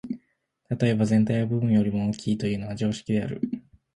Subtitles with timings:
[0.67, 3.39] 例えば、「全体は部分よりも大きい」というのは常識である。